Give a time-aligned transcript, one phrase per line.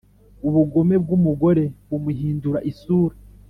[0.47, 3.15] Ubugome bw’umugore bumuhindura isura,